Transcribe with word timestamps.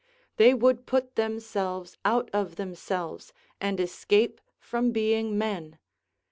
They 0.37 0.55
would 0.55 0.87
put 0.87 1.13
themselves 1.15 1.95
out 2.03 2.31
of 2.33 2.55
themselves, 2.55 3.33
and 3.59 3.79
escape 3.79 4.41
from 4.59 4.91
being 4.91 5.37
men. 5.37 5.77